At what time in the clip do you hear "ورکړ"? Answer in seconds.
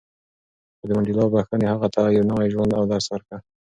3.09-3.39